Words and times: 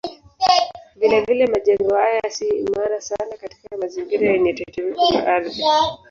Vilevile 0.95 1.47
majengo 1.47 1.95
haya 1.95 2.21
si 2.29 2.47
imara 2.47 3.01
sana 3.01 3.37
katika 3.41 3.77
mazingira 3.77 4.31
yenye 4.31 4.53
tetemeko 4.53 5.11
la 5.13 5.27
ardhi. 5.35 5.63